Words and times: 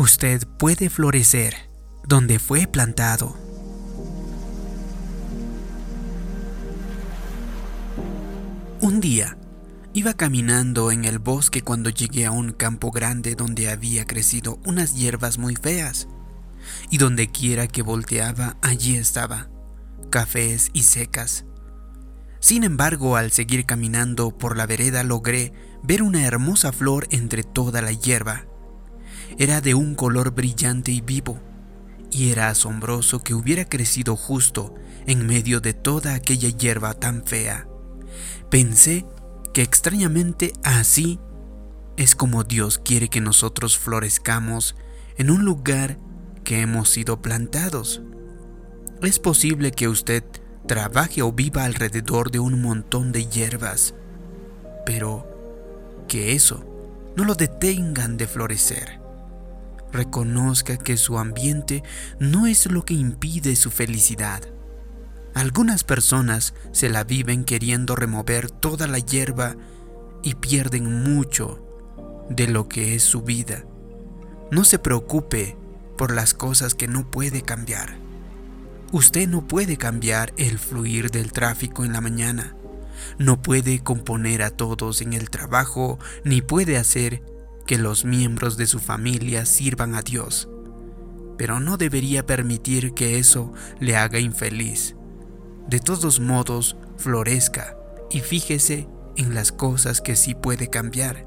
Usted 0.00 0.46
puede 0.46 0.90
florecer 0.90 1.56
donde 2.06 2.38
fue 2.38 2.68
plantado. 2.68 3.36
Un 8.80 9.00
día, 9.00 9.36
iba 9.94 10.14
caminando 10.14 10.92
en 10.92 11.04
el 11.04 11.18
bosque 11.18 11.62
cuando 11.62 11.90
llegué 11.90 12.26
a 12.26 12.30
un 12.30 12.52
campo 12.52 12.92
grande 12.92 13.34
donde 13.34 13.70
había 13.70 14.04
crecido 14.04 14.60
unas 14.64 14.94
hierbas 14.94 15.36
muy 15.36 15.56
feas, 15.56 16.06
y 16.90 16.98
donde 16.98 17.32
quiera 17.32 17.66
que 17.66 17.82
volteaba 17.82 18.56
allí 18.62 18.94
estaba, 18.94 19.50
cafés 20.10 20.70
y 20.74 20.84
secas. 20.84 21.44
Sin 22.38 22.62
embargo, 22.62 23.16
al 23.16 23.32
seguir 23.32 23.66
caminando 23.66 24.30
por 24.30 24.56
la 24.56 24.66
vereda 24.66 25.02
logré 25.02 25.52
ver 25.82 26.04
una 26.04 26.24
hermosa 26.24 26.70
flor 26.70 27.08
entre 27.10 27.42
toda 27.42 27.82
la 27.82 27.90
hierba. 27.90 28.44
Era 29.36 29.60
de 29.60 29.74
un 29.74 29.94
color 29.94 30.32
brillante 30.32 30.90
y 30.90 31.00
vivo, 31.00 31.38
y 32.10 32.30
era 32.30 32.48
asombroso 32.48 33.22
que 33.22 33.34
hubiera 33.34 33.66
crecido 33.66 34.16
justo 34.16 34.74
en 35.06 35.26
medio 35.26 35.60
de 35.60 35.74
toda 35.74 36.14
aquella 36.14 36.48
hierba 36.48 36.94
tan 36.94 37.24
fea. 37.24 37.68
Pensé 38.50 39.04
que 39.52 39.62
extrañamente 39.62 40.52
así 40.64 41.20
es 41.96 42.14
como 42.14 42.44
Dios 42.44 42.78
quiere 42.78 43.08
que 43.08 43.20
nosotros 43.20 43.76
florezcamos 43.76 44.76
en 45.16 45.30
un 45.30 45.44
lugar 45.44 45.98
que 46.44 46.60
hemos 46.60 46.90
sido 46.90 47.20
plantados. 47.20 48.02
Es 49.02 49.18
posible 49.18 49.72
que 49.72 49.88
usted 49.88 50.24
trabaje 50.66 51.22
o 51.22 51.32
viva 51.32 51.64
alrededor 51.64 52.30
de 52.30 52.38
un 52.38 52.62
montón 52.62 53.12
de 53.12 53.26
hierbas, 53.26 53.94
pero 54.86 55.26
que 56.06 56.32
eso 56.34 56.64
no 57.16 57.24
lo 57.24 57.34
detengan 57.34 58.16
de 58.16 58.26
florecer. 58.26 59.00
Reconozca 59.92 60.76
que 60.76 60.96
su 60.96 61.18
ambiente 61.18 61.82
no 62.18 62.46
es 62.46 62.66
lo 62.70 62.84
que 62.84 62.94
impide 62.94 63.56
su 63.56 63.70
felicidad. 63.70 64.42
Algunas 65.34 65.84
personas 65.84 66.54
se 66.72 66.90
la 66.90 67.04
viven 67.04 67.44
queriendo 67.44 67.96
remover 67.96 68.50
toda 68.50 68.86
la 68.86 68.98
hierba 68.98 69.56
y 70.22 70.34
pierden 70.34 71.02
mucho 71.02 71.64
de 72.28 72.48
lo 72.48 72.68
que 72.68 72.94
es 72.94 73.02
su 73.02 73.22
vida. 73.22 73.64
No 74.50 74.64
se 74.64 74.78
preocupe 74.78 75.56
por 75.96 76.14
las 76.14 76.34
cosas 76.34 76.74
que 76.74 76.88
no 76.88 77.10
puede 77.10 77.42
cambiar. 77.42 77.98
Usted 78.92 79.28
no 79.28 79.46
puede 79.46 79.76
cambiar 79.76 80.32
el 80.38 80.58
fluir 80.58 81.10
del 81.10 81.32
tráfico 81.32 81.84
en 81.84 81.92
la 81.92 82.00
mañana, 82.00 82.56
no 83.18 83.42
puede 83.42 83.80
componer 83.80 84.42
a 84.42 84.50
todos 84.50 85.02
en 85.02 85.12
el 85.12 85.30
trabajo, 85.30 85.98
ni 86.24 86.40
puede 86.40 86.78
hacer 86.78 87.22
que 87.68 87.76
los 87.76 88.06
miembros 88.06 88.56
de 88.56 88.66
su 88.66 88.78
familia 88.78 89.44
sirvan 89.44 89.94
a 89.94 90.00
Dios. 90.00 90.48
Pero 91.36 91.60
no 91.60 91.76
debería 91.76 92.24
permitir 92.24 92.94
que 92.94 93.18
eso 93.18 93.52
le 93.78 93.94
haga 93.94 94.18
infeliz. 94.20 94.96
De 95.68 95.78
todos 95.78 96.18
modos, 96.18 96.78
florezca 96.96 97.76
y 98.10 98.20
fíjese 98.20 98.88
en 99.16 99.34
las 99.34 99.52
cosas 99.52 100.00
que 100.00 100.16
sí 100.16 100.34
puede 100.34 100.70
cambiar. 100.70 101.26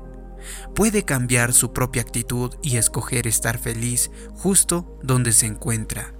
Puede 0.73 1.03
cambiar 1.03 1.53
su 1.53 1.73
propia 1.73 2.01
actitud 2.01 2.55
y 2.63 2.77
escoger 2.77 3.27
estar 3.27 3.59
feliz 3.59 4.09
justo 4.33 4.97
donde 5.03 5.33
se 5.33 5.45
encuentra. 5.45 6.15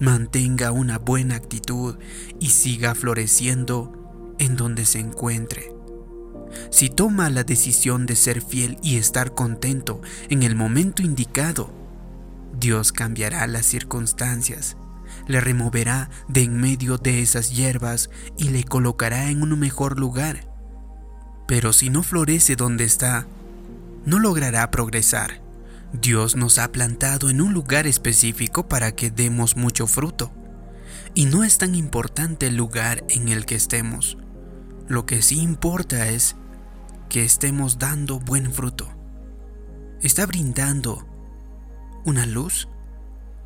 Mantenga 0.00 0.72
una 0.72 0.98
buena 0.98 1.36
actitud 1.36 1.96
y 2.40 2.50
siga 2.50 2.96
floreciendo 2.96 4.34
en 4.40 4.56
donde 4.56 4.84
se 4.84 4.98
encuentre. 4.98 5.77
Si 6.70 6.88
toma 6.88 7.30
la 7.30 7.44
decisión 7.44 8.06
de 8.06 8.16
ser 8.16 8.42
fiel 8.42 8.78
y 8.82 8.96
estar 8.96 9.34
contento 9.34 10.00
en 10.28 10.42
el 10.42 10.54
momento 10.54 11.02
indicado, 11.02 11.70
Dios 12.58 12.92
cambiará 12.92 13.46
las 13.46 13.66
circunstancias, 13.66 14.76
le 15.26 15.40
removerá 15.40 16.10
de 16.28 16.42
en 16.42 16.60
medio 16.60 16.98
de 16.98 17.22
esas 17.22 17.50
hierbas 17.50 18.10
y 18.36 18.48
le 18.48 18.64
colocará 18.64 19.30
en 19.30 19.42
un 19.42 19.58
mejor 19.58 19.98
lugar. 19.98 20.48
Pero 21.46 21.72
si 21.72 21.88
no 21.90 22.02
florece 22.02 22.56
donde 22.56 22.84
está, 22.84 23.26
no 24.04 24.18
logrará 24.18 24.70
progresar. 24.70 25.40
Dios 25.92 26.36
nos 26.36 26.58
ha 26.58 26.70
plantado 26.70 27.30
en 27.30 27.40
un 27.40 27.54
lugar 27.54 27.86
específico 27.86 28.68
para 28.68 28.92
que 28.92 29.10
demos 29.10 29.56
mucho 29.56 29.86
fruto. 29.86 30.30
Y 31.14 31.24
no 31.24 31.44
es 31.44 31.58
tan 31.58 31.74
importante 31.74 32.48
el 32.48 32.56
lugar 32.56 33.04
en 33.08 33.28
el 33.28 33.46
que 33.46 33.54
estemos. 33.54 34.18
Lo 34.88 35.04
que 35.04 35.20
sí 35.20 35.38
importa 35.38 36.08
es 36.08 36.34
que 37.10 37.22
estemos 37.22 37.78
dando 37.78 38.20
buen 38.20 38.50
fruto. 38.52 38.88
¿Está 40.02 40.24
brindando 40.24 41.06
una 42.06 42.24
luz? 42.24 42.68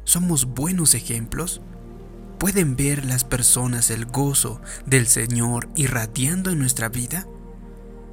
¿Somos 0.05 0.45
buenos 0.45 0.95
ejemplos? 0.95 1.61
¿Pueden 2.39 2.77
ver 2.77 3.05
las 3.05 3.25
personas 3.25 3.91
el 3.91 4.07
gozo 4.07 4.61
del 4.87 5.09
Señor 5.09 5.69
irradiando 5.75 6.51
en 6.51 6.61
nuestra 6.61 6.89
vida? 6.89 7.27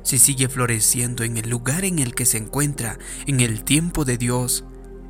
Si 0.02 0.18
sigue 0.18 0.50
floreciendo 0.50 1.24
en 1.24 1.38
el 1.38 1.52
lugar 1.52 1.86
en 1.86 2.00
el 2.00 2.16
que 2.16 2.26
se 2.26 2.38
encuentra, 2.38 2.98
en 3.28 3.42
el 3.42 3.64
tiempo 3.64 4.06
de 4.06 4.18
Dios, 4.18 4.66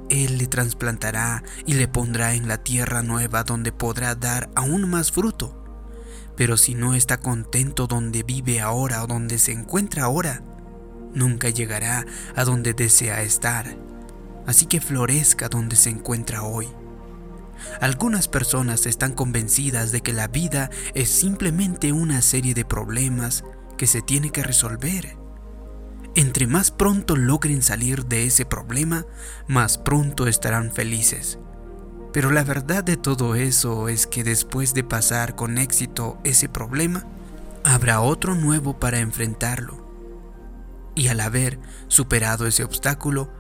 Él 0.09 0.39
le 0.39 0.47
trasplantará 0.47 1.43
y 1.65 1.75
le 1.75 1.87
pondrá 1.87 2.33
en 2.33 2.49
la 2.49 2.63
tierra 2.63 3.01
nueva 3.01 3.43
donde 3.43 3.71
podrá 3.71 4.15
dar 4.15 4.49
aún 4.55 4.89
más 4.89 5.09
fruto. 5.13 5.58
Pero 6.39 6.55
si 6.55 6.73
no 6.73 6.95
está 6.95 7.17
contento 7.17 7.85
donde 7.85 8.23
vive 8.23 8.61
ahora 8.61 9.03
o 9.03 9.07
donde 9.07 9.37
se 9.39 9.51
encuentra 9.51 10.05
ahora, 10.05 10.41
nunca 11.13 11.49
llegará 11.49 12.05
a 12.33 12.45
donde 12.45 12.73
desea 12.73 13.23
estar. 13.23 13.75
Así 14.47 14.65
que 14.65 14.79
florezca 14.79 15.49
donde 15.49 15.75
se 15.75 15.89
encuentra 15.89 16.43
hoy. 16.43 16.69
Algunas 17.81 18.29
personas 18.29 18.85
están 18.85 19.15
convencidas 19.15 19.91
de 19.91 19.99
que 19.99 20.13
la 20.13 20.29
vida 20.29 20.69
es 20.93 21.09
simplemente 21.09 21.91
una 21.91 22.21
serie 22.21 22.53
de 22.53 22.63
problemas 22.63 23.43
que 23.77 23.85
se 23.85 24.01
tiene 24.01 24.29
que 24.31 24.41
resolver. 24.41 25.17
Entre 26.15 26.47
más 26.47 26.71
pronto 26.71 27.17
logren 27.17 27.61
salir 27.61 28.05
de 28.05 28.27
ese 28.27 28.45
problema, 28.45 29.05
más 29.49 29.77
pronto 29.77 30.25
estarán 30.25 30.71
felices. 30.71 31.37
Pero 32.11 32.31
la 32.31 32.43
verdad 32.43 32.83
de 32.83 32.97
todo 32.97 33.35
eso 33.35 33.87
es 33.87 34.07
que 34.07 34.23
después 34.23 34.73
de 34.73 34.83
pasar 34.83 35.35
con 35.35 35.57
éxito 35.57 36.17
ese 36.23 36.49
problema, 36.49 37.05
habrá 37.63 38.01
otro 38.01 38.35
nuevo 38.35 38.79
para 38.79 38.99
enfrentarlo. 38.99 39.87
Y 40.95 41.07
al 41.07 41.19
haber 41.19 41.59
superado 41.87 42.47
ese 42.47 42.63
obstáculo, 42.63 43.31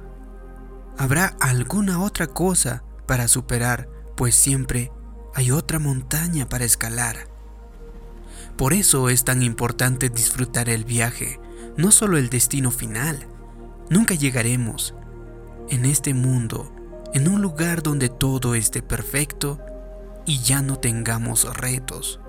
habrá 0.97 1.35
alguna 1.39 2.01
otra 2.01 2.27
cosa 2.27 2.83
para 3.07 3.27
superar, 3.27 3.89
pues 4.15 4.35
siempre 4.35 4.91
hay 5.33 5.51
otra 5.51 5.79
montaña 5.79 6.47
para 6.47 6.65
escalar. 6.65 7.27
Por 8.55 8.73
eso 8.73 9.09
es 9.09 9.23
tan 9.23 9.41
importante 9.41 10.09
disfrutar 10.09 10.69
el 10.69 10.85
viaje, 10.85 11.39
no 11.75 11.91
solo 11.91 12.17
el 12.17 12.29
destino 12.29 12.71
final. 12.71 13.25
Nunca 13.89 14.13
llegaremos 14.13 14.93
en 15.69 15.85
este 15.85 16.13
mundo 16.13 16.71
en 17.13 17.27
un 17.27 17.41
lugar 17.41 17.81
donde 17.83 18.09
todo 18.09 18.55
esté 18.55 18.81
perfecto 18.81 19.59
y 20.25 20.39
ya 20.39 20.61
no 20.61 20.77
tengamos 20.77 21.55
retos. 21.55 22.19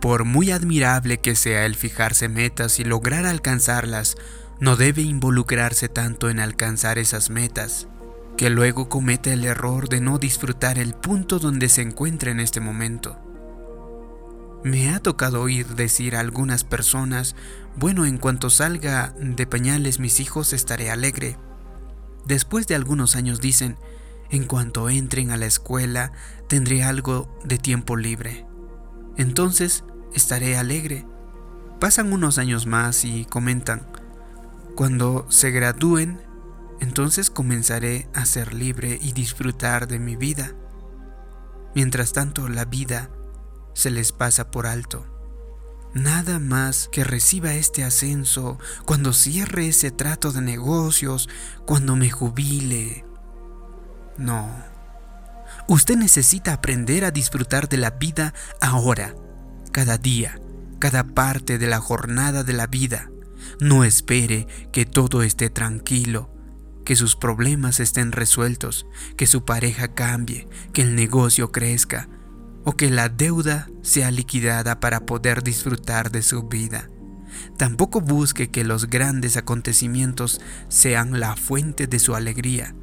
Por 0.00 0.24
muy 0.24 0.50
admirable 0.50 1.18
que 1.18 1.34
sea 1.34 1.66
el 1.66 1.76
fijarse 1.76 2.28
metas 2.28 2.78
y 2.78 2.84
lograr 2.84 3.26
alcanzarlas, 3.26 4.16
no 4.60 4.76
debe 4.76 5.02
involucrarse 5.02 5.88
tanto 5.88 6.30
en 6.30 6.40
alcanzar 6.40 6.98
esas 6.98 7.30
metas, 7.30 7.88
que 8.36 8.50
luego 8.50 8.88
comete 8.88 9.32
el 9.32 9.44
error 9.44 9.88
de 9.88 10.00
no 10.00 10.18
disfrutar 10.18 10.78
el 10.78 10.94
punto 10.94 11.38
donde 11.38 11.68
se 11.68 11.82
encuentra 11.82 12.30
en 12.30 12.40
este 12.40 12.60
momento. 12.60 13.18
Me 14.62 14.90
ha 14.90 15.00
tocado 15.00 15.42
oír 15.42 15.66
decir 15.68 16.16
a 16.16 16.20
algunas 16.20 16.64
personas, 16.64 17.36
bueno, 17.76 18.06
en 18.06 18.16
cuanto 18.16 18.48
salga 18.48 19.14
de 19.18 19.46
pañales 19.46 19.98
mis 19.98 20.20
hijos 20.20 20.52
estaré 20.54 20.90
alegre. 20.90 21.36
Después 22.26 22.66
de 22.66 22.74
algunos 22.74 23.16
años 23.16 23.40
dicen, 23.40 23.76
en 24.30 24.44
cuanto 24.44 24.88
entren 24.88 25.30
a 25.30 25.36
la 25.36 25.46
escuela 25.46 26.12
tendré 26.48 26.82
algo 26.82 27.28
de 27.44 27.58
tiempo 27.58 27.96
libre. 27.96 28.46
Entonces 29.16 29.84
estaré 30.14 30.56
alegre. 30.56 31.06
Pasan 31.80 32.12
unos 32.12 32.38
años 32.38 32.66
más 32.66 33.04
y 33.04 33.26
comentan, 33.26 33.86
cuando 34.74 35.26
se 35.30 35.50
gradúen, 35.50 36.20
entonces 36.80 37.30
comenzaré 37.30 38.08
a 38.14 38.26
ser 38.26 38.54
libre 38.54 38.98
y 39.00 39.12
disfrutar 39.12 39.86
de 39.86 39.98
mi 39.98 40.16
vida. 40.16 40.52
Mientras 41.74 42.12
tanto, 42.12 42.48
la 42.48 42.64
vida 42.64 43.10
se 43.74 43.90
les 43.90 44.12
pasa 44.12 44.50
por 44.50 44.66
alto. 44.66 45.13
Nada 45.94 46.40
más 46.40 46.88
que 46.90 47.04
reciba 47.04 47.54
este 47.54 47.84
ascenso, 47.84 48.58
cuando 48.84 49.12
cierre 49.12 49.68
ese 49.68 49.92
trato 49.92 50.32
de 50.32 50.40
negocios, 50.40 51.28
cuando 51.66 51.94
me 51.94 52.10
jubile. 52.10 53.04
No. 54.18 54.48
Usted 55.68 55.96
necesita 55.96 56.52
aprender 56.52 57.04
a 57.04 57.12
disfrutar 57.12 57.68
de 57.68 57.76
la 57.76 57.90
vida 57.90 58.34
ahora, 58.60 59.14
cada 59.70 59.96
día, 59.96 60.40
cada 60.80 61.04
parte 61.04 61.58
de 61.58 61.68
la 61.68 61.78
jornada 61.78 62.42
de 62.42 62.54
la 62.54 62.66
vida. 62.66 63.10
No 63.60 63.84
espere 63.84 64.48
que 64.72 64.86
todo 64.86 65.22
esté 65.22 65.48
tranquilo. 65.48 66.30
que 66.84 66.96
sus 66.96 67.16
problemas 67.16 67.80
estén 67.80 68.12
resueltos, 68.12 68.84
que 69.16 69.26
su 69.26 69.46
pareja 69.46 69.94
cambie, 69.94 70.48
que 70.74 70.82
el 70.82 70.94
negocio 70.94 71.50
crezca 71.50 72.10
o 72.64 72.76
que 72.76 72.90
la 72.90 73.08
deuda 73.08 73.68
sea 73.82 74.10
liquidada 74.10 74.80
para 74.80 75.06
poder 75.06 75.42
disfrutar 75.42 76.10
de 76.10 76.22
su 76.22 76.44
vida. 76.44 76.90
Tampoco 77.56 78.00
busque 78.00 78.50
que 78.50 78.64
los 78.64 78.88
grandes 78.88 79.36
acontecimientos 79.36 80.40
sean 80.68 81.20
la 81.20 81.36
fuente 81.36 81.86
de 81.86 81.98
su 81.98 82.14
alegría, 82.14 82.74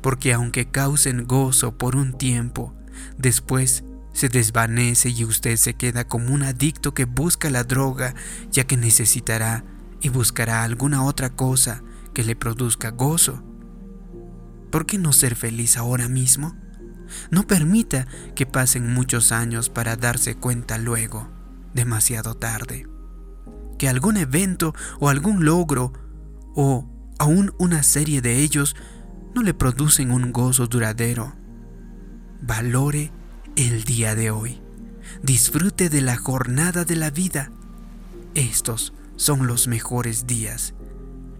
porque 0.00 0.32
aunque 0.32 0.70
causen 0.70 1.26
gozo 1.26 1.76
por 1.76 1.96
un 1.96 2.16
tiempo, 2.16 2.74
después 3.18 3.84
se 4.12 4.28
desvanece 4.28 5.10
y 5.10 5.24
usted 5.24 5.56
se 5.56 5.74
queda 5.74 6.06
como 6.06 6.34
un 6.34 6.42
adicto 6.42 6.94
que 6.94 7.04
busca 7.04 7.50
la 7.50 7.64
droga 7.64 8.14
ya 8.50 8.64
que 8.64 8.76
necesitará 8.76 9.64
y 10.00 10.08
buscará 10.08 10.64
alguna 10.64 11.04
otra 11.04 11.30
cosa 11.30 11.82
que 12.14 12.24
le 12.24 12.36
produzca 12.36 12.90
gozo. 12.90 13.42
¿Por 14.70 14.86
qué 14.86 14.98
no 14.98 15.12
ser 15.12 15.36
feliz 15.36 15.76
ahora 15.76 16.08
mismo? 16.08 16.56
No 17.30 17.46
permita 17.46 18.06
que 18.34 18.46
pasen 18.46 18.92
muchos 18.92 19.32
años 19.32 19.70
para 19.70 19.96
darse 19.96 20.34
cuenta 20.34 20.78
luego, 20.78 21.28
demasiado 21.74 22.36
tarde, 22.36 22.88
que 23.78 23.88
algún 23.88 24.16
evento 24.16 24.74
o 24.98 25.08
algún 25.08 25.44
logro 25.44 25.92
o 26.54 26.88
aún 27.18 27.52
una 27.58 27.82
serie 27.82 28.20
de 28.20 28.38
ellos 28.38 28.76
no 29.34 29.42
le 29.42 29.54
producen 29.54 30.10
un 30.10 30.32
gozo 30.32 30.66
duradero. 30.66 31.34
Valore 32.42 33.12
el 33.56 33.84
día 33.84 34.14
de 34.14 34.30
hoy. 34.30 34.60
Disfrute 35.22 35.88
de 35.88 36.00
la 36.00 36.16
jornada 36.16 36.84
de 36.84 36.96
la 36.96 37.10
vida. 37.10 37.50
Estos 38.34 38.94
son 39.16 39.46
los 39.46 39.68
mejores 39.68 40.26
días. 40.26 40.74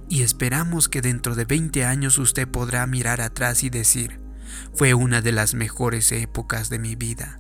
Y 0.09 0.23
esperamos 0.23 0.89
que 0.89 1.01
dentro 1.01 1.35
de 1.35 1.45
20 1.45 1.85
años 1.85 2.19
usted 2.19 2.47
podrá 2.49 2.87
mirar 2.87 3.21
atrás 3.21 3.63
y 3.65 3.71
decir, 3.71 4.20
fue 4.75 4.95
una 4.95 5.21
de 5.23 5.33
las 5.33 5.55
mejores 5.55 6.13
épocas 6.13 6.71
de 6.71 6.79
mi 6.79 6.95
vida. 6.97 7.39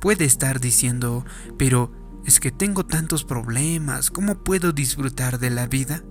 Puede 0.00 0.24
estar 0.24 0.60
diciendo, 0.60 1.24
pero 1.58 1.92
es 2.24 2.40
que 2.40 2.50
tengo 2.50 2.86
tantos 2.86 3.24
problemas, 3.24 4.10
¿cómo 4.10 4.44
puedo 4.44 4.72
disfrutar 4.72 5.38
de 5.38 5.50
la 5.50 5.66
vida? 5.66 6.02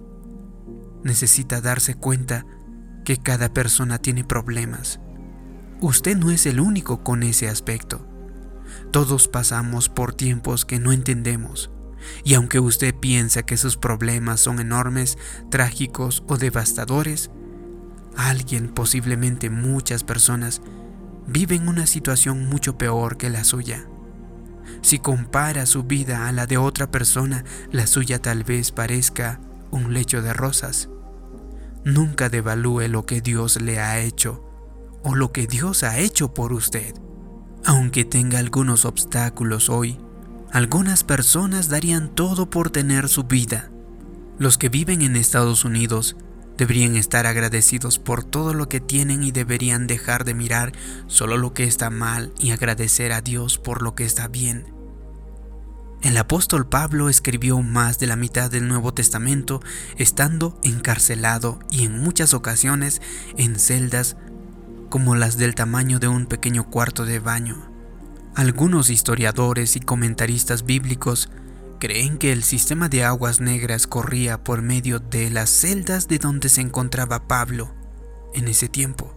Necesita 1.04 1.62
darse 1.62 1.96
cuenta 1.96 2.46
que 3.06 3.18
cada 3.18 3.54
persona 3.54 4.00
tiene 4.00 4.24
problemas. 4.24 5.00
Usted 5.80 6.18
no 6.18 6.32
es 6.32 6.46
el 6.46 6.60
único 6.60 7.04
con 7.04 7.24
ese 7.24 7.48
aspecto. 7.48 8.06
Todos 8.92 9.28
pasamos 9.28 9.90
por 9.90 10.14
tiempos 10.14 10.66
que 10.66 10.80
no 10.80 10.92
entendemos. 10.92 11.72
Y 12.24 12.34
aunque 12.34 12.60
usted 12.60 12.96
piensa 12.96 13.44
que 13.44 13.58
sus 13.58 13.78
problemas 13.78 14.40
son 14.40 14.60
enormes, 14.60 15.18
trágicos 15.50 16.24
o 16.28 16.38
devastadores, 16.38 17.32
alguien, 18.18 18.70
posiblemente 18.70 19.50
muchas 19.50 20.04
personas, 20.04 20.62
viven 21.28 21.68
una 21.68 21.88
situación 21.88 22.48
mucho 22.48 22.78
peor 22.78 23.18
que 23.18 23.30
la 23.30 23.44
suya. 23.44 23.88
Si 24.82 25.00
compara 25.00 25.66
su 25.66 25.84
vida 25.84 26.28
a 26.28 26.32
la 26.32 26.46
de 26.46 26.58
otra 26.58 26.92
persona, 26.92 27.46
la 27.72 27.88
suya 27.88 28.22
tal 28.22 28.44
vez 28.44 28.72
parezca 28.72 29.40
un 29.72 29.94
lecho 29.94 30.22
de 30.22 30.34
rosas. 30.34 30.90
Nunca 31.84 32.30
devalúe 32.30 32.88
lo 32.90 33.06
que 33.06 33.22
Dios 33.22 33.62
le 33.62 33.80
ha 33.80 34.00
hecho 34.00 34.44
o 35.04 35.16
lo 35.16 35.32
que 35.32 35.48
Dios 35.48 35.84
ha 35.84 36.00
hecho 36.00 36.34
por 36.34 36.54
usted. 36.54 36.96
Aunque 37.66 38.06
tenga 38.06 38.40
algunos 38.40 38.86
obstáculos 38.86 39.70
hoy, 39.70 39.98
algunas 40.52 41.04
personas 41.04 41.70
darían 41.70 42.10
todo 42.10 42.50
por 42.50 42.70
tener 42.70 43.10
su 43.10 43.24
vida. 43.24 43.70
Los 44.40 44.58
que 44.58 44.70
viven 44.70 45.02
en 45.02 45.16
Estados 45.16 45.66
Unidos 45.66 46.16
deberían 46.58 46.96
estar 46.96 47.28
agradecidos 47.28 48.00
por 48.00 48.24
todo 48.24 48.54
lo 48.54 48.68
que 48.68 48.80
tienen 48.80 49.24
y 49.24 49.32
deberían 49.32 49.88
dejar 49.88 50.26
de 50.26 50.34
mirar 50.34 50.74
solo 51.08 51.38
lo 51.38 51.54
que 51.54 51.66
está 51.66 51.90
mal 51.90 52.34
y 52.40 52.52
agradecer 52.52 53.12
a 53.12 53.22
Dios 53.22 53.58
por 53.58 53.82
lo 53.82 53.96
que 53.96 54.06
está 54.06 54.28
bien. 54.28 54.78
El 56.02 56.16
apóstol 56.18 56.68
Pablo 56.68 57.10
escribió 57.10 57.60
más 57.62 57.98
de 58.00 58.08
la 58.08 58.16
mitad 58.16 58.52
del 58.52 58.68
Nuevo 58.68 58.94
Testamento 58.94 59.62
estando 59.98 60.60
encarcelado 60.64 61.60
y 61.72 61.86
en 61.86 62.00
muchas 62.00 62.34
ocasiones 62.34 63.02
en 63.36 63.58
celdas 63.58 64.16
como 64.90 65.16
las 65.16 65.38
del 65.38 65.56
tamaño 65.56 66.00
de 66.00 66.08
un 66.08 66.28
pequeño 66.28 66.70
cuarto 66.70 67.06
de 67.06 67.20
baño. 67.20 67.72
Algunos 68.36 68.92
historiadores 68.92 69.76
y 69.76 69.80
comentaristas 69.80 70.66
bíblicos 70.66 71.30
creen 71.80 72.18
que 72.18 72.32
el 72.32 72.44
sistema 72.44 72.90
de 72.90 73.04
aguas 73.04 73.40
negras 73.40 73.88
corría 73.88 74.44
por 74.44 74.62
medio 74.62 75.00
de 75.00 75.30
las 75.30 75.50
celdas 75.50 76.08
de 76.08 76.20
donde 76.20 76.50
se 76.50 76.62
encontraba 76.62 77.28
Pablo 77.28 77.74
en 78.34 78.48
ese 78.48 78.68
tiempo. 78.68 79.14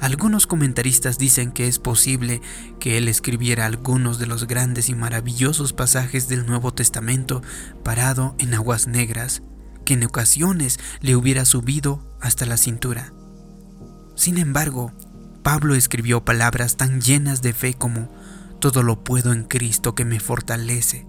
Algunos 0.00 0.46
comentaristas 0.46 1.18
dicen 1.18 1.52
que 1.52 1.68
es 1.68 1.78
posible 1.78 2.40
que 2.80 2.96
él 2.96 3.08
escribiera 3.08 3.66
algunos 3.66 4.18
de 4.18 4.26
los 4.26 4.46
grandes 4.46 4.88
y 4.88 4.94
maravillosos 4.94 5.72
pasajes 5.72 6.28
del 6.28 6.46
Nuevo 6.46 6.72
Testamento 6.72 7.42
parado 7.82 8.34
en 8.38 8.54
aguas 8.54 8.86
negras, 8.86 9.42
que 9.84 9.94
en 9.94 10.04
ocasiones 10.04 10.78
le 11.00 11.16
hubiera 11.16 11.44
subido 11.44 12.16
hasta 12.20 12.46
la 12.46 12.56
cintura. 12.56 13.12
Sin 14.14 14.38
embargo, 14.38 14.92
Pablo 15.42 15.74
escribió 15.74 16.24
palabras 16.24 16.76
tan 16.76 17.00
llenas 17.00 17.42
de 17.42 17.52
fe 17.52 17.74
como 17.74 18.08
todo 18.60 18.82
lo 18.82 19.04
puedo 19.04 19.32
en 19.32 19.44
Cristo 19.44 19.94
que 19.94 20.04
me 20.04 20.20
fortalece, 20.20 21.06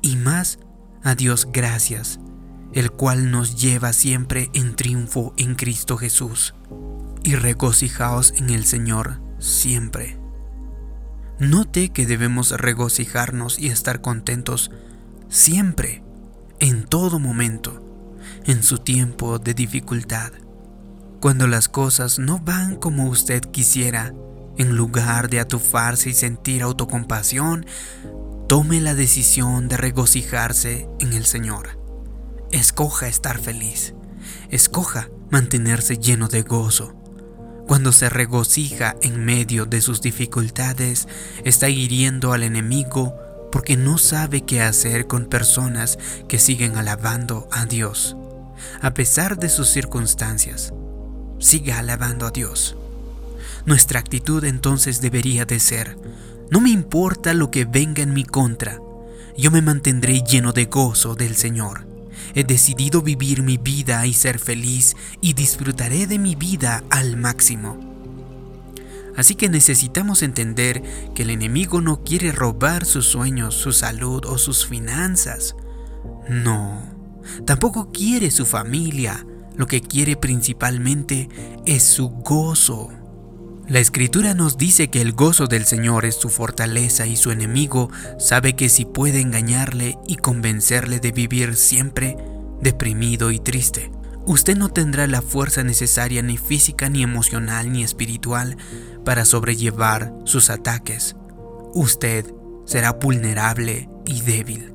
y 0.00 0.16
más 0.16 0.58
a 1.02 1.14
Dios 1.14 1.48
gracias, 1.52 2.20
el 2.72 2.90
cual 2.90 3.30
nos 3.30 3.60
lleva 3.60 3.92
siempre 3.92 4.50
en 4.54 4.76
triunfo 4.76 5.34
en 5.36 5.54
Cristo 5.54 5.96
Jesús 5.96 6.54
y 7.22 7.34
regocijaos 7.34 8.32
en 8.36 8.50
el 8.50 8.64
Señor 8.64 9.20
siempre. 9.38 10.18
Note 11.38 11.90
que 11.90 12.06
debemos 12.06 12.50
regocijarnos 12.50 13.58
y 13.58 13.68
estar 13.68 14.00
contentos 14.00 14.70
siempre, 15.28 16.02
en 16.60 16.84
todo 16.84 17.18
momento, 17.18 17.82
en 18.44 18.62
su 18.62 18.78
tiempo 18.78 19.38
de 19.38 19.54
dificultad. 19.54 20.32
Cuando 21.20 21.46
las 21.46 21.68
cosas 21.68 22.18
no 22.18 22.38
van 22.38 22.76
como 22.76 23.06
usted 23.06 23.40
quisiera, 23.40 24.12
en 24.58 24.76
lugar 24.76 25.30
de 25.30 25.40
atufarse 25.40 26.10
y 26.10 26.14
sentir 26.14 26.62
autocompasión, 26.62 27.66
tome 28.52 28.82
la 28.82 28.94
decisión 28.94 29.66
de 29.66 29.78
regocijarse 29.78 30.86
en 31.00 31.14
el 31.14 31.24
Señor. 31.24 31.80
Escoja 32.50 33.08
estar 33.08 33.38
feliz. 33.38 33.94
Escoja 34.50 35.08
mantenerse 35.30 35.96
lleno 35.96 36.28
de 36.28 36.42
gozo. 36.42 36.92
Cuando 37.66 37.92
se 37.92 38.10
regocija 38.10 38.94
en 39.00 39.24
medio 39.24 39.64
de 39.64 39.80
sus 39.80 40.02
dificultades, 40.02 41.08
está 41.44 41.70
hiriendo 41.70 42.34
al 42.34 42.42
enemigo 42.42 43.14
porque 43.50 43.78
no 43.78 43.96
sabe 43.96 44.42
qué 44.42 44.60
hacer 44.60 45.06
con 45.06 45.30
personas 45.30 45.98
que 46.28 46.38
siguen 46.38 46.76
alabando 46.76 47.48
a 47.52 47.64
Dios. 47.64 48.18
A 48.82 48.92
pesar 48.92 49.38
de 49.38 49.48
sus 49.48 49.70
circunstancias, 49.70 50.74
siga 51.38 51.78
alabando 51.78 52.26
a 52.26 52.30
Dios. 52.30 52.76
Nuestra 53.64 53.98
actitud 53.98 54.44
entonces 54.44 55.00
debería 55.00 55.46
de 55.46 55.58
ser, 55.58 55.96
no 56.52 56.60
me 56.60 56.68
importa 56.68 57.32
lo 57.32 57.50
que 57.50 57.64
venga 57.64 58.02
en 58.02 58.12
mi 58.12 58.24
contra, 58.24 58.78
yo 59.38 59.50
me 59.50 59.62
mantendré 59.62 60.20
lleno 60.20 60.52
de 60.52 60.66
gozo 60.66 61.14
del 61.14 61.34
Señor. 61.34 61.86
He 62.34 62.44
decidido 62.44 63.00
vivir 63.00 63.42
mi 63.42 63.56
vida 63.56 64.06
y 64.06 64.12
ser 64.12 64.38
feliz 64.38 64.94
y 65.22 65.32
disfrutaré 65.32 66.06
de 66.06 66.18
mi 66.18 66.34
vida 66.34 66.84
al 66.90 67.16
máximo. 67.16 67.78
Así 69.16 69.34
que 69.34 69.48
necesitamos 69.48 70.22
entender 70.22 70.82
que 71.14 71.22
el 71.22 71.30
enemigo 71.30 71.80
no 71.80 72.04
quiere 72.04 72.32
robar 72.32 72.84
sus 72.84 73.06
sueños, 73.06 73.54
su 73.54 73.72
salud 73.72 74.26
o 74.26 74.36
sus 74.36 74.66
finanzas. 74.66 75.56
No, 76.28 76.82
tampoco 77.46 77.90
quiere 77.92 78.30
su 78.30 78.44
familia. 78.44 79.24
Lo 79.56 79.66
que 79.66 79.80
quiere 79.80 80.16
principalmente 80.16 81.30
es 81.64 81.82
su 81.82 82.10
gozo. 82.10 82.90
La 83.72 83.80
escritura 83.80 84.34
nos 84.34 84.58
dice 84.58 84.88
que 84.88 85.00
el 85.00 85.14
gozo 85.14 85.46
del 85.46 85.64
Señor 85.64 86.04
es 86.04 86.16
su 86.16 86.28
fortaleza 86.28 87.06
y 87.06 87.16
su 87.16 87.30
enemigo 87.30 87.90
sabe 88.18 88.54
que 88.54 88.68
si 88.68 88.84
puede 88.84 89.22
engañarle 89.22 89.96
y 90.06 90.16
convencerle 90.16 91.00
de 91.00 91.10
vivir 91.10 91.56
siempre 91.56 92.18
deprimido 92.60 93.30
y 93.30 93.40
triste, 93.40 93.90
usted 94.26 94.58
no 94.58 94.68
tendrá 94.68 95.06
la 95.06 95.22
fuerza 95.22 95.64
necesaria 95.64 96.20
ni 96.20 96.36
física, 96.36 96.90
ni 96.90 97.02
emocional, 97.02 97.72
ni 97.72 97.82
espiritual 97.82 98.58
para 99.06 99.24
sobrellevar 99.24 100.12
sus 100.24 100.50
ataques. 100.50 101.16
Usted 101.72 102.26
será 102.66 102.92
vulnerable 102.92 103.88
y 104.04 104.20
débil. 104.20 104.74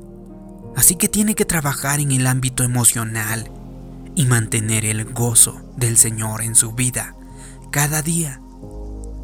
Así 0.75 0.95
que 0.95 1.07
tiene 1.07 1.35
que 1.35 1.45
trabajar 1.45 1.99
en 1.99 2.13
el 2.13 2.25
ámbito 2.25 2.63
emocional 2.63 3.51
y 4.15 4.25
mantener 4.25 4.85
el 4.85 5.05
gozo 5.05 5.61
del 5.75 5.97
Señor 5.97 6.41
en 6.41 6.55
su 6.55 6.71
vida 6.71 7.13
cada 7.69 8.01
día 8.01 8.41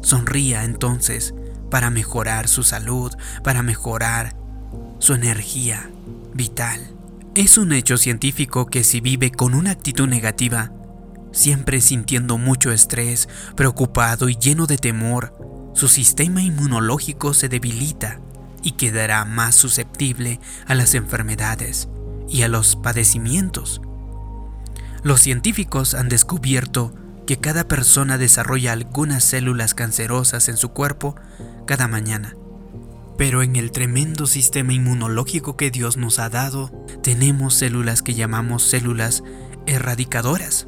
Sonría 0.04 0.64
entonces 0.64 1.34
para 1.70 1.90
mejorar 1.90 2.46
su 2.46 2.62
salud, 2.62 3.12
para 3.42 3.62
mejorar 3.62 4.36
su 4.98 5.14
energía 5.14 5.90
vital. 6.34 6.80
Es 7.34 7.58
un 7.58 7.72
hecho 7.72 7.96
científico 7.96 8.66
que 8.66 8.84
si 8.84 9.00
vive 9.00 9.32
con 9.32 9.54
una 9.54 9.70
actitud 9.70 10.06
negativa, 10.06 10.72
siempre 11.32 11.80
sintiendo 11.80 12.38
mucho 12.38 12.70
estrés, 12.70 13.28
preocupado 13.56 14.28
y 14.28 14.36
lleno 14.36 14.66
de 14.66 14.76
temor, 14.76 15.32
su 15.74 15.88
sistema 15.88 16.42
inmunológico 16.42 17.34
se 17.34 17.48
debilita 17.48 18.20
y 18.62 18.72
quedará 18.72 19.24
más 19.24 19.54
susceptible 19.54 20.38
a 20.66 20.74
las 20.74 20.94
enfermedades 20.94 21.88
y 22.28 22.42
a 22.42 22.48
los 22.48 22.76
padecimientos. 22.76 23.80
Los 25.02 25.20
científicos 25.20 25.94
han 25.94 26.08
descubierto 26.08 26.94
que 27.26 27.38
cada 27.38 27.66
persona 27.66 28.18
desarrolla 28.18 28.72
algunas 28.72 29.24
células 29.24 29.74
cancerosas 29.74 30.48
en 30.48 30.56
su 30.56 30.70
cuerpo 30.70 31.16
cada 31.66 31.88
mañana. 31.88 32.36
Pero 33.16 33.42
en 33.42 33.56
el 33.56 33.70
tremendo 33.70 34.26
sistema 34.26 34.72
inmunológico 34.72 35.56
que 35.56 35.70
Dios 35.70 35.96
nos 35.96 36.18
ha 36.18 36.28
dado, 36.28 36.70
tenemos 37.02 37.54
células 37.54 38.02
que 38.02 38.14
llamamos 38.14 38.64
células 38.64 39.22
erradicadoras. 39.66 40.66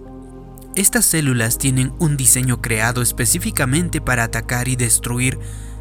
Estas 0.76 1.06
células 1.06 1.58
tienen 1.58 1.92
un 1.98 2.16
diseño 2.16 2.60
creado 2.60 3.02
específicamente 3.02 4.00
para 4.00 4.24
atacar 4.24 4.68
y 4.68 4.76
destruir 4.76 5.38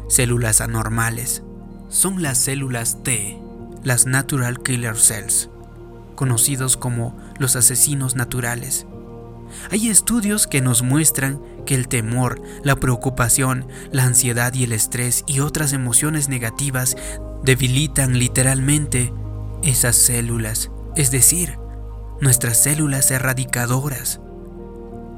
células 0.08 0.60
anormales. 0.60 1.42
Son 1.88 2.22
las 2.22 2.38
células 2.38 3.02
T, 3.02 3.38
las 3.84 4.06
Natural 4.06 4.62
Killer 4.62 4.96
Cells, 4.96 5.50
conocidos 6.16 6.76
como 6.76 7.16
los 7.38 7.54
asesinos 7.56 8.16
naturales. 8.16 8.86
Hay 9.70 9.88
estudios 9.88 10.46
que 10.46 10.60
nos 10.60 10.82
muestran 10.82 11.40
que 11.64 11.74
el 11.74 11.88
temor, 11.88 12.40
la 12.62 12.76
preocupación, 12.76 13.66
la 13.90 14.04
ansiedad 14.04 14.54
y 14.54 14.64
el 14.64 14.72
estrés 14.72 15.24
y 15.26 15.40
otras 15.40 15.72
emociones 15.72 16.28
negativas 16.28 16.96
debilitan 17.42 18.18
literalmente 18.18 19.12
esas 19.62 19.96
células, 19.96 20.70
es 20.96 21.10
decir, 21.10 21.58
nuestras 22.20 22.62
células 22.62 23.10
erradicadoras. 23.10 24.20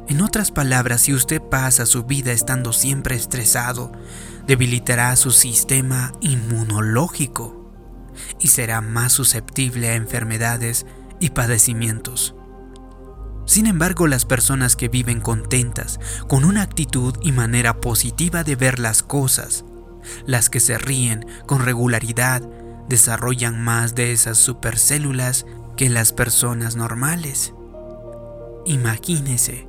En 0.08 0.22
otras 0.22 0.50
palabras, 0.50 1.02
si 1.02 1.12
usted 1.12 1.42
pasa 1.42 1.84
su 1.84 2.04
vida 2.04 2.32
estando 2.32 2.72
siempre 2.72 3.14
estresado, 3.14 3.92
debilitará 4.46 5.14
su 5.16 5.30
sistema 5.30 6.12
inmunológico 6.22 7.70
y 8.40 8.48
será 8.48 8.80
más 8.80 9.12
susceptible 9.12 9.90
a 9.90 9.94
enfermedades 9.94 10.86
y 11.20 11.30
padecimientos. 11.30 12.37
Sin 13.48 13.66
embargo, 13.66 14.06
las 14.08 14.26
personas 14.26 14.76
que 14.76 14.88
viven 14.88 15.22
contentas, 15.22 15.98
con 16.28 16.44
una 16.44 16.60
actitud 16.60 17.14
y 17.22 17.32
manera 17.32 17.80
positiva 17.80 18.44
de 18.44 18.56
ver 18.56 18.78
las 18.78 19.02
cosas, 19.02 19.64
las 20.26 20.50
que 20.50 20.60
se 20.60 20.76
ríen 20.76 21.24
con 21.46 21.64
regularidad, 21.64 22.42
desarrollan 22.90 23.64
más 23.64 23.94
de 23.94 24.12
esas 24.12 24.36
supercélulas 24.36 25.46
que 25.78 25.88
las 25.88 26.12
personas 26.12 26.76
normales. 26.76 27.54
Imagínese 28.66 29.66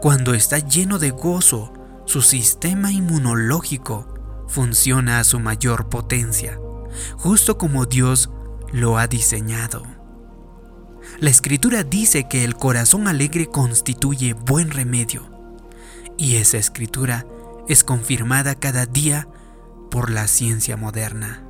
cuando 0.00 0.32
está 0.32 0.58
lleno 0.58 0.98
de 0.98 1.10
gozo, 1.10 1.74
su 2.06 2.22
sistema 2.22 2.90
inmunológico 2.90 4.08
funciona 4.48 5.18
a 5.18 5.24
su 5.24 5.40
mayor 5.40 5.90
potencia, 5.90 6.58
justo 7.18 7.58
como 7.58 7.84
Dios 7.84 8.30
lo 8.72 8.96
ha 8.96 9.08
diseñado. 9.08 9.93
La 11.20 11.30
escritura 11.30 11.84
dice 11.84 12.26
que 12.28 12.44
el 12.44 12.56
corazón 12.56 13.06
alegre 13.06 13.46
constituye 13.46 14.34
buen 14.34 14.70
remedio, 14.72 15.22
y 16.18 16.36
esa 16.36 16.58
escritura 16.58 17.24
es 17.68 17.84
confirmada 17.84 18.56
cada 18.56 18.84
día 18.84 19.28
por 19.92 20.10
la 20.10 20.26
ciencia 20.26 20.76
moderna. 20.76 21.44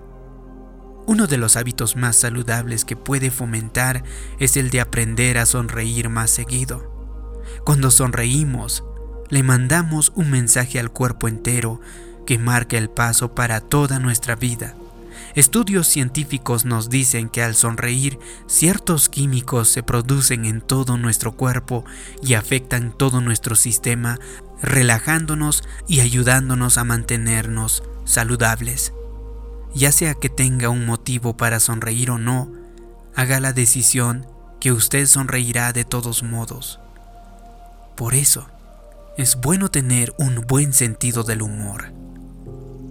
Uno 1.06 1.26
de 1.26 1.38
los 1.38 1.56
hábitos 1.56 1.96
más 1.96 2.16
saludables 2.16 2.84
que 2.84 2.94
puede 2.94 3.30
fomentar 3.30 4.04
es 4.38 4.56
el 4.58 4.70
de 4.70 4.80
aprender 4.80 5.38
a 5.38 5.46
sonreír 5.46 6.10
más 6.10 6.30
seguido. 6.30 6.92
Cuando 7.64 7.90
sonreímos, 7.90 8.84
le 9.30 9.42
mandamos 9.42 10.12
un 10.14 10.30
mensaje 10.30 10.78
al 10.78 10.90
cuerpo 10.90 11.26
entero 11.26 11.80
que 12.26 12.38
marca 12.38 12.76
el 12.76 12.90
paso 12.90 13.34
para 13.34 13.60
toda 13.60 13.98
nuestra 13.98 14.36
vida. 14.36 14.74
Estudios 15.34 15.88
científicos 15.88 16.64
nos 16.64 16.90
dicen 16.90 17.28
que 17.28 17.42
al 17.42 17.56
sonreír 17.56 18.20
ciertos 18.46 19.08
químicos 19.08 19.68
se 19.68 19.82
producen 19.82 20.44
en 20.44 20.60
todo 20.60 20.96
nuestro 20.96 21.32
cuerpo 21.32 21.84
y 22.22 22.34
afectan 22.34 22.96
todo 22.96 23.20
nuestro 23.20 23.56
sistema, 23.56 24.20
relajándonos 24.62 25.64
y 25.88 26.00
ayudándonos 26.00 26.78
a 26.78 26.84
mantenernos 26.84 27.82
saludables. 28.04 28.92
Ya 29.74 29.90
sea 29.90 30.14
que 30.14 30.28
tenga 30.28 30.68
un 30.68 30.86
motivo 30.86 31.36
para 31.36 31.58
sonreír 31.58 32.12
o 32.12 32.18
no, 32.18 32.52
haga 33.16 33.40
la 33.40 33.52
decisión 33.52 34.28
que 34.60 34.70
usted 34.70 35.06
sonreirá 35.06 35.72
de 35.72 35.84
todos 35.84 36.22
modos. 36.22 36.78
Por 37.96 38.14
eso, 38.14 38.46
es 39.16 39.34
bueno 39.40 39.68
tener 39.68 40.14
un 40.16 40.44
buen 40.46 40.72
sentido 40.72 41.24
del 41.24 41.42
humor. 41.42 41.92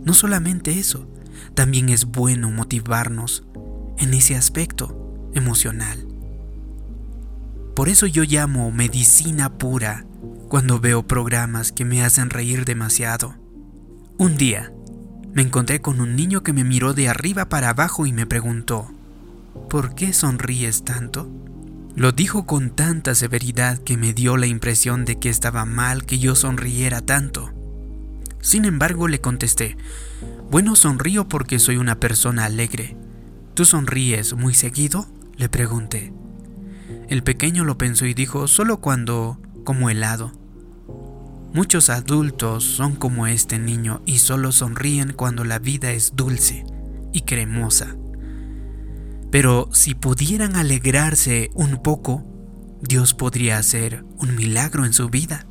No 0.03 0.13
solamente 0.13 0.77
eso, 0.77 1.07
también 1.55 1.89
es 1.89 2.05
bueno 2.05 2.49
motivarnos 2.51 3.43
en 3.97 4.13
ese 4.13 4.35
aspecto 4.35 5.29
emocional. 5.33 6.07
Por 7.75 7.89
eso 7.89 8.05
yo 8.05 8.23
llamo 8.23 8.71
medicina 8.71 9.57
pura 9.57 10.05
cuando 10.47 10.79
veo 10.79 11.07
programas 11.07 11.71
que 11.71 11.85
me 11.85 12.03
hacen 12.03 12.29
reír 12.29 12.65
demasiado. 12.65 13.35
Un 14.17 14.37
día, 14.37 14.71
me 15.33 15.41
encontré 15.41 15.81
con 15.81 15.99
un 15.99 16.15
niño 16.15 16.43
que 16.43 16.53
me 16.53 16.63
miró 16.63 16.93
de 16.93 17.09
arriba 17.09 17.49
para 17.49 17.69
abajo 17.69 18.05
y 18.05 18.13
me 18.13 18.27
preguntó, 18.27 18.91
¿por 19.69 19.95
qué 19.95 20.13
sonríes 20.13 20.83
tanto? 20.83 21.27
Lo 21.95 22.11
dijo 22.11 22.45
con 22.45 22.69
tanta 22.69 23.15
severidad 23.15 23.79
que 23.79 23.97
me 23.97 24.13
dio 24.13 24.37
la 24.37 24.45
impresión 24.45 25.05
de 25.05 25.17
que 25.17 25.29
estaba 25.29 25.65
mal 25.65 26.05
que 26.05 26.19
yo 26.19 26.35
sonriera 26.35 27.01
tanto. 27.01 27.51
Sin 28.41 28.65
embargo, 28.65 29.07
le 29.07 29.21
contesté, 29.21 29.77
bueno, 30.53 30.75
sonrío 30.75 31.27
porque 31.27 31.57
soy 31.57 31.77
una 31.77 31.99
persona 31.99 32.45
alegre. 32.45 32.95
¿Tú 33.55 33.65
sonríes 33.65 34.35
muy 34.35 34.53
seguido? 34.53 35.07
le 35.35 35.49
pregunté. 35.49 36.13
El 37.09 37.23
pequeño 37.23 37.63
lo 37.63 37.79
pensó 37.79 38.05
y 38.05 38.13
dijo, 38.13 38.47
solo 38.47 38.79
cuando 38.79 39.41
como 39.63 39.89
helado. 39.89 40.31
Muchos 41.53 41.89
adultos 41.89 42.63
son 42.63 42.95
como 42.95 43.25
este 43.25 43.57
niño 43.57 44.03
y 44.05 44.19
solo 44.19 44.51
sonríen 44.51 45.13
cuando 45.13 45.43
la 45.43 45.57
vida 45.57 45.89
es 45.89 46.15
dulce 46.15 46.63
y 47.11 47.21
cremosa. 47.21 47.95
Pero 49.31 49.69
si 49.71 49.95
pudieran 49.95 50.55
alegrarse 50.55 51.49
un 51.55 51.81
poco, 51.81 52.23
Dios 52.79 53.15
podría 53.15 53.57
hacer 53.57 54.05
un 54.19 54.35
milagro 54.35 54.85
en 54.85 54.93
su 54.93 55.09
vida. 55.09 55.47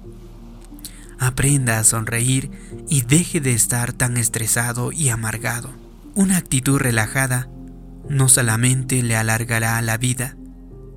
Aprenda 1.22 1.78
a 1.78 1.84
sonreír 1.84 2.50
y 2.88 3.02
deje 3.02 3.40
de 3.40 3.52
estar 3.52 3.92
tan 3.92 4.16
estresado 4.16 4.90
y 4.90 5.08
amargado. 5.08 5.70
Una 6.16 6.36
actitud 6.36 6.80
relajada 6.80 7.48
no 8.08 8.28
solamente 8.28 9.04
le 9.04 9.14
alargará 9.14 9.80
la 9.82 9.98
vida, 9.98 10.36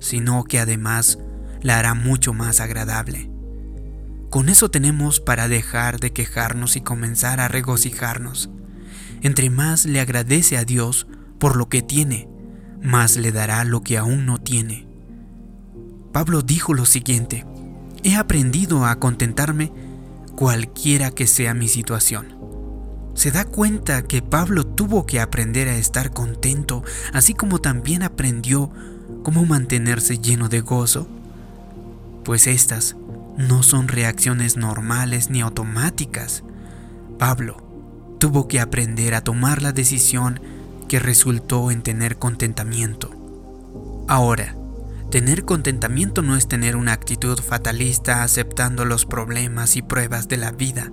sino 0.00 0.42
que 0.42 0.58
además 0.58 1.20
la 1.62 1.78
hará 1.78 1.94
mucho 1.94 2.34
más 2.34 2.58
agradable. 2.58 3.30
Con 4.28 4.48
eso 4.48 4.68
tenemos 4.68 5.20
para 5.20 5.46
dejar 5.46 6.00
de 6.00 6.12
quejarnos 6.12 6.74
y 6.74 6.80
comenzar 6.80 7.38
a 7.38 7.46
regocijarnos. 7.46 8.50
Entre 9.22 9.48
más 9.48 9.86
le 9.86 10.00
agradece 10.00 10.56
a 10.56 10.64
Dios 10.64 11.06
por 11.38 11.54
lo 11.54 11.68
que 11.68 11.82
tiene, 11.82 12.28
más 12.82 13.16
le 13.16 13.30
dará 13.30 13.62
lo 13.62 13.84
que 13.84 13.96
aún 13.96 14.26
no 14.26 14.38
tiene. 14.38 14.88
Pablo 16.12 16.42
dijo 16.42 16.74
lo 16.74 16.84
siguiente, 16.84 17.46
he 18.02 18.16
aprendido 18.16 18.86
a 18.86 18.96
contentarme 18.96 19.85
cualquiera 20.36 21.10
que 21.10 21.26
sea 21.26 21.54
mi 21.54 21.66
situación. 21.66 22.36
Se 23.14 23.30
da 23.30 23.46
cuenta 23.46 24.02
que 24.02 24.20
Pablo 24.20 24.66
tuvo 24.66 25.06
que 25.06 25.20
aprender 25.20 25.68
a 25.68 25.76
estar 25.76 26.12
contento, 26.12 26.84
así 27.14 27.32
como 27.32 27.58
también 27.58 28.02
aprendió 28.02 28.70
cómo 29.22 29.46
mantenerse 29.46 30.18
lleno 30.18 30.48
de 30.48 30.60
gozo, 30.60 31.08
pues 32.24 32.46
estas 32.46 32.96
no 33.38 33.62
son 33.62 33.88
reacciones 33.88 34.58
normales 34.58 35.30
ni 35.30 35.40
automáticas. 35.40 36.44
Pablo 37.18 37.56
tuvo 38.18 38.48
que 38.48 38.60
aprender 38.60 39.14
a 39.14 39.22
tomar 39.22 39.62
la 39.62 39.72
decisión 39.72 40.40
que 40.86 40.98
resultó 40.98 41.70
en 41.70 41.82
tener 41.82 42.18
contentamiento. 42.18 43.10
Ahora, 44.08 44.54
tener 45.10 45.44
contentamiento 45.44 46.22
no 46.22 46.36
es 46.36 46.48
tener 46.48 46.76
una 46.76 46.92
actitud 46.92 47.38
fatalista 47.38 48.22
aceptando 48.22 48.84
los 48.84 49.06
problemas 49.06 49.76
y 49.76 49.82
pruebas 49.82 50.28
de 50.28 50.36
la 50.36 50.52
vida, 50.52 50.92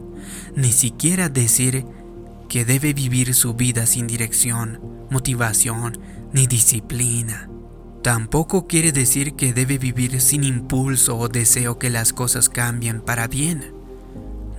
ni 0.55 0.71
siquiera 0.71 1.29
decir 1.29 1.85
que 2.49 2.65
debe 2.65 2.93
vivir 2.93 3.33
su 3.33 3.53
vida 3.53 3.85
sin 3.85 4.07
dirección, 4.07 4.79
motivación 5.09 5.97
ni 6.33 6.47
disciplina. 6.47 7.49
Tampoco 8.03 8.67
quiere 8.67 8.91
decir 8.91 9.35
que 9.35 9.53
debe 9.53 9.77
vivir 9.77 10.19
sin 10.19 10.43
impulso 10.43 11.17
o 11.17 11.29
deseo 11.29 11.79
que 11.79 11.89
las 11.89 12.11
cosas 12.11 12.49
cambien 12.49 13.01
para 13.01 13.27
bien. 13.27 13.73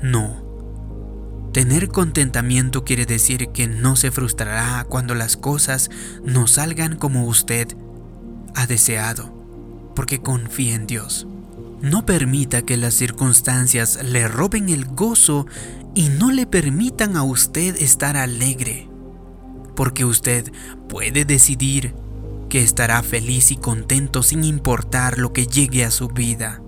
No, 0.03 0.45
Tener 1.55 1.87
contentamiento 1.87 2.83
quiere 2.83 3.07
decir 3.07 3.51
que 3.51 3.69
no 3.69 3.95
se 3.95 4.11
frustrará 4.11 4.85
cuando 4.89 5.15
las 5.15 5.37
cosas 5.37 5.89
no 6.25 6.49
salgan 6.49 6.97
como 6.97 7.27
usted 7.27 7.69
ha 8.57 8.67
deseado, 8.67 9.44
porque 9.95 10.21
confía 10.21 10.75
en 10.75 10.87
Dios. 10.87 11.27
No 11.81 12.07
permita 12.07 12.63
que 12.63 12.77
las 12.77 12.95
circunstancias 12.95 13.99
le 14.03 14.27
roben 14.29 14.69
el 14.69 14.87
gozo 14.87 15.47
y 15.95 16.09
no 16.09 16.33
le 16.33 16.47
permitan 16.47 17.17
a 17.17 17.23
usted 17.23 17.77
estar 17.81 18.17
alegre, 18.17 18.89
porque 19.77 20.05
usted 20.05 20.51
puede 20.89 21.25
decidir 21.25 21.95
que 22.49 22.63
estará 22.63 23.03
feliz 23.03 23.51
y 23.51 23.57
contento 23.57 24.23
sin 24.23 24.45
importar 24.45 25.19
lo 25.19 25.33
que 25.33 25.47
llegue 25.47 25.85
a 25.85 25.91
su 25.91 26.09
vida. 26.09 26.63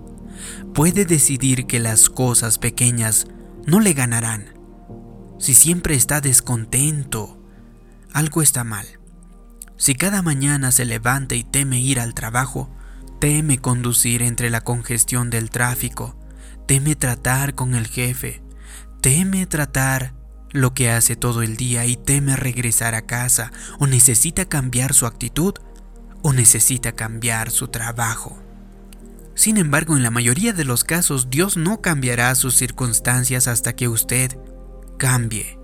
Puede 0.73 1.05
decidir 1.05 1.65
que 1.65 1.79
las 1.79 2.09
cosas 2.09 2.59
pequeñas 2.59 3.27
no 3.65 3.79
le 3.79 3.93
ganarán. 3.93 4.57
Si 5.39 5.53
siempre 5.53 5.95
está 5.95 6.21
descontento, 6.21 7.41
algo 8.13 8.41
está 8.41 8.63
mal. 8.63 8.85
Si 9.77 9.95
cada 9.95 10.21
mañana 10.21 10.71
se 10.71 10.85
levanta 10.85 11.35
y 11.35 11.43
teme 11.43 11.79
ir 11.79 11.99
al 11.99 12.13
trabajo, 12.13 12.69
teme 13.19 13.57
conducir 13.57 14.21
entre 14.21 14.49
la 14.49 14.61
congestión 14.61 15.29
del 15.29 15.49
tráfico, 15.49 16.15
teme 16.67 16.95
tratar 16.95 17.55
con 17.55 17.75
el 17.75 17.87
jefe, 17.87 18.43
teme 19.01 19.45
tratar 19.45 20.13
lo 20.51 20.73
que 20.73 20.91
hace 20.91 21.15
todo 21.15 21.41
el 21.41 21.57
día 21.57 21.85
y 21.85 21.95
teme 21.95 22.35
regresar 22.35 22.95
a 22.95 23.03
casa 23.05 23.51
o 23.79 23.87
necesita 23.87 24.45
cambiar 24.45 24.93
su 24.93 25.05
actitud 25.05 25.53
o 26.21 26.33
necesita 26.33 26.93
cambiar 26.93 27.51
su 27.51 27.67
trabajo. 27.67 28.37
Sin 29.35 29.57
embargo, 29.57 29.95
en 29.95 30.03
la 30.03 30.09
mayoría 30.09 30.51
de 30.53 30.65
los 30.65 30.83
casos 30.83 31.29
Dios 31.29 31.57
no 31.57 31.81
cambiará 31.81 32.33
sus 32.33 32.55
circunstancias 32.55 33.47
hasta 33.47 33.75
que 33.75 33.87
usted 33.87 34.35
cambie. 34.97 35.59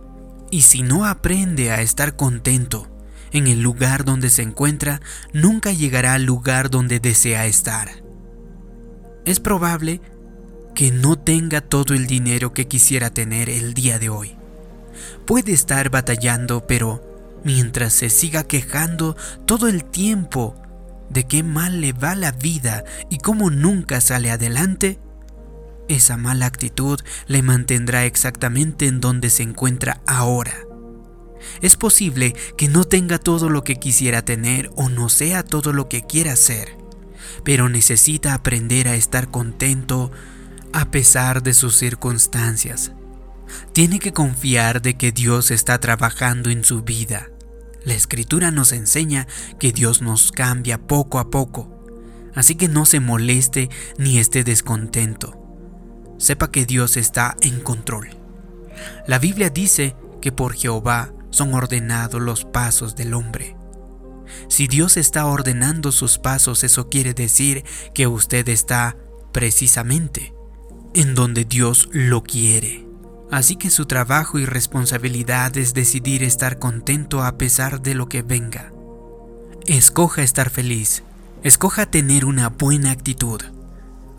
Y 0.51 0.61
si 0.61 0.83
no 0.83 1.05
aprende 1.05 1.71
a 1.71 1.81
estar 1.81 2.15
contento 2.15 2.92
en 3.33 3.47
el 3.47 3.61
lugar 3.61 4.05
donde 4.05 4.29
se 4.29 4.43
encuentra, 4.43 5.01
nunca 5.33 5.73
llegará 5.73 6.13
al 6.13 6.23
lugar 6.23 6.69
donde 6.69 6.99
desea 6.99 7.45
estar. 7.47 7.89
Es 9.25 9.39
probable 9.39 9.99
que 10.75 10.91
no 10.91 11.17
tenga 11.17 11.61
todo 11.61 11.93
el 11.93 12.07
dinero 12.07 12.53
que 12.53 12.67
quisiera 12.67 13.09
tener 13.09 13.49
el 13.49 13.73
día 13.73 13.99
de 13.99 14.09
hoy. 14.09 14.35
Puede 15.25 15.51
estar 15.51 15.89
batallando, 15.89 16.65
pero 16.67 17.41
mientras 17.43 17.93
se 17.93 18.09
siga 18.09 18.43
quejando 18.43 19.15
todo 19.45 19.67
el 19.67 19.83
tiempo 19.83 20.55
de 21.09 21.25
qué 21.25 21.43
mal 21.43 21.81
le 21.81 21.93
va 21.93 22.15
la 22.15 22.31
vida 22.31 22.83
y 23.09 23.17
cómo 23.17 23.49
nunca 23.49 24.01
sale 24.01 24.31
adelante, 24.31 24.99
esa 25.87 26.17
mala 26.17 26.45
actitud 26.45 26.99
le 27.27 27.41
mantendrá 27.41 28.05
exactamente 28.05 28.87
en 28.87 28.99
donde 28.99 29.29
se 29.29 29.43
encuentra 29.43 30.01
ahora. 30.05 30.53
Es 31.61 31.75
posible 31.75 32.35
que 32.57 32.67
no 32.67 32.83
tenga 32.83 33.17
todo 33.17 33.49
lo 33.49 33.63
que 33.63 33.75
quisiera 33.75 34.23
tener 34.23 34.71
o 34.75 34.89
no 34.89 35.09
sea 35.09 35.43
todo 35.43 35.73
lo 35.73 35.89
que 35.89 36.03
quiera 36.03 36.35
ser, 36.35 36.77
pero 37.43 37.69
necesita 37.69 38.33
aprender 38.33 38.87
a 38.87 38.95
estar 38.95 39.29
contento 39.29 40.11
a 40.71 40.91
pesar 40.91 41.43
de 41.43 41.53
sus 41.53 41.75
circunstancias. 41.75 42.91
Tiene 43.73 43.99
que 43.99 44.13
confiar 44.13 44.81
de 44.81 44.95
que 44.95 45.11
Dios 45.11 45.51
está 45.51 45.79
trabajando 45.79 46.49
en 46.49 46.63
su 46.63 46.81
vida. 46.81 47.29
La 47.83 47.93
escritura 47.93 48.51
nos 48.51 48.71
enseña 48.71 49.27
que 49.59 49.71
Dios 49.71 50.01
nos 50.01 50.31
cambia 50.31 50.79
poco 50.79 51.19
a 51.19 51.29
poco, 51.29 51.85
así 52.33 52.55
que 52.55 52.67
no 52.67 52.85
se 52.85 52.99
moleste 52.99 53.69
ni 53.97 54.17
esté 54.17 54.43
descontento 54.43 55.43
sepa 56.23 56.51
que 56.51 56.65
Dios 56.65 56.95
está 56.95 57.35
en 57.41 57.59
control. 57.59 58.09
La 59.07 59.19
Biblia 59.19 59.49
dice 59.49 59.95
que 60.21 60.31
por 60.31 60.53
Jehová 60.53 61.13
son 61.33 61.53
ordenados 61.53 62.21
los 62.21 62.45
pasos 62.45 62.95
del 62.95 63.13
hombre. 63.13 63.57
Si 64.47 64.67
Dios 64.67 64.95
está 64.95 65.25
ordenando 65.25 65.91
sus 65.91 66.17
pasos, 66.17 66.63
eso 66.63 66.87
quiere 66.89 67.13
decir 67.13 67.65
que 67.93 68.07
usted 68.07 68.47
está 68.47 68.95
precisamente 69.31 70.33
en 70.93 71.15
donde 71.15 71.43
Dios 71.43 71.89
lo 71.91 72.23
quiere. 72.23 72.87
Así 73.31 73.55
que 73.55 73.69
su 73.69 73.85
trabajo 73.85 74.39
y 74.39 74.45
responsabilidad 74.45 75.57
es 75.57 75.73
decidir 75.73 76.23
estar 76.23 76.59
contento 76.59 77.23
a 77.23 77.37
pesar 77.37 77.81
de 77.81 77.95
lo 77.95 78.07
que 78.07 78.21
venga. 78.21 78.71
Escoja 79.65 80.21
estar 80.21 80.49
feliz, 80.49 81.03
escoja 81.41 81.87
tener 81.87 82.25
una 82.25 82.49
buena 82.49 82.91
actitud, 82.91 83.41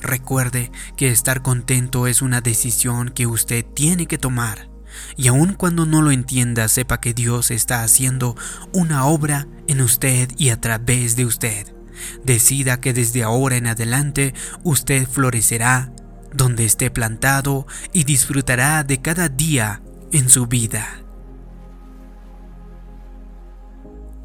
Recuerde 0.05 0.71
que 0.99 1.09
estar 1.09 1.41
contento 1.41 2.07
es 2.07 2.21
una 2.21 2.43
decisión 2.43 3.09
que 3.09 3.27
usted 3.27 3.65
tiene 3.65 4.05
que 4.05 4.19
tomar. 4.19 4.69
Y 5.17 5.29
aun 5.29 5.55
cuando 5.55 5.87
no 5.87 6.03
lo 6.03 6.11
entienda, 6.11 6.69
sepa 6.69 7.01
que 7.01 7.15
Dios 7.15 7.51
está 7.51 7.83
haciendo 7.83 8.37
una 8.73 9.07
obra 9.07 9.47
en 9.67 9.81
usted 9.81 10.31
y 10.37 10.51
a 10.51 10.61
través 10.61 11.17
de 11.17 11.25
usted. 11.25 11.75
Decida 12.25 12.81
que 12.81 12.93
desde 12.93 13.23
ahora 13.23 13.57
en 13.57 13.67
adelante 13.67 14.35
usted 14.63 15.09
florecerá 15.09 15.93
donde 16.33 16.65
esté 16.65 16.91
plantado 16.91 17.67
y 17.93 18.05
disfrutará 18.05 18.83
de 18.83 19.01
cada 19.01 19.29
día 19.29 19.83
en 20.13 20.29
su 20.29 20.47
vida. 20.47 21.05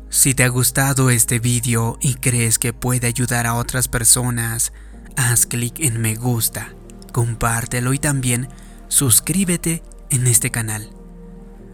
Si 0.09 0.33
te 0.33 0.43
ha 0.43 0.47
gustado 0.47 1.11
este 1.11 1.39
video 1.39 1.97
y 2.01 2.15
crees 2.15 2.57
que 2.57 2.73
puede 2.73 3.05
ayudar 3.05 3.45
a 3.45 3.53
otras 3.53 3.87
personas, 3.87 4.73
haz 5.15 5.45
clic 5.45 5.79
en 5.79 6.01
me 6.01 6.15
gusta, 6.15 6.73
compártelo 7.13 7.93
y 7.93 7.99
también 7.99 8.49
suscríbete 8.87 9.83
en 10.09 10.27
este 10.27 10.51
canal. 10.51 10.89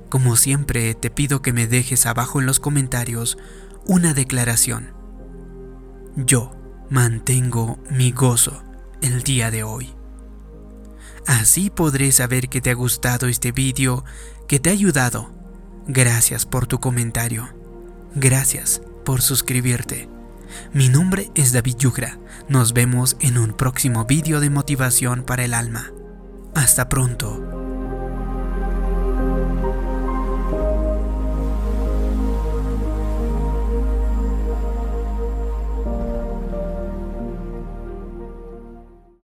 Como 0.09 0.35
siempre 0.35 0.93
te 0.93 1.09
pido 1.09 1.41
que 1.41 1.53
me 1.53 1.67
dejes 1.67 2.05
abajo 2.05 2.39
en 2.39 2.45
los 2.45 2.59
comentarios 2.59 3.37
una 3.85 4.13
declaración. 4.13 4.93
Yo 6.15 6.51
mantengo 6.89 7.79
mi 7.89 8.11
gozo 8.11 8.63
el 9.01 9.23
día 9.23 9.51
de 9.51 9.63
hoy. 9.63 9.93
Así 11.27 11.69
podré 11.69 12.11
saber 12.11 12.49
que 12.49 12.61
te 12.61 12.69
ha 12.69 12.75
gustado 12.75 13.27
este 13.27 13.51
vídeo, 13.51 14.05
que 14.47 14.59
te 14.59 14.69
ha 14.69 14.73
ayudado. 14.73 15.31
Gracias 15.87 16.45
por 16.45 16.67
tu 16.67 16.79
comentario. 16.79 17.49
Gracias 18.15 18.81
por 19.03 19.21
suscribirte. 19.21 20.09
Mi 20.73 20.89
nombre 20.89 21.31
es 21.35 21.51
David 21.51 21.75
Yugra. 21.77 22.19
Nos 22.47 22.73
vemos 22.73 23.17
en 23.19 23.37
un 23.37 23.53
próximo 23.53 24.05
vídeo 24.05 24.39
de 24.39 24.49
motivación 24.49 25.23
para 25.23 25.43
el 25.43 25.53
alma. 25.53 25.91
Hasta 26.53 26.87
pronto. 26.89 27.54